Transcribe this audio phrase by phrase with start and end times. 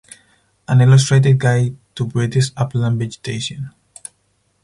[0.67, 3.69] An Illustrated Guide to British Upland Vegetation.